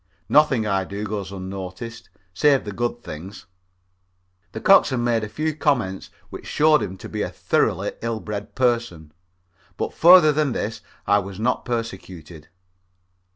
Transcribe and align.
Nothing 0.29 0.65
I 0.65 0.83
do 0.83 1.03
goes 1.03 1.31
unnoticed, 1.31 2.09
save 2.33 2.63
the 2.65 2.71
good 2.71 3.03
things. 3.03 3.45
The 4.51 4.59
coxswain 4.59 5.03
made 5.03 5.23
a 5.23 5.29
few 5.29 5.53
comments 5.55 6.09
which 6.31 6.47
showed 6.47 6.81
him 6.81 6.97
to 6.97 7.07
be 7.07 7.21
a 7.21 7.29
thoroughly 7.29 7.91
ill 8.01 8.19
bred 8.19 8.55
person, 8.55 9.13
but 9.77 9.93
further 9.93 10.31
than 10.31 10.53
this 10.53 10.81
I 11.05 11.19
was 11.19 11.39
not 11.39 11.65
persecuted. 11.65 12.47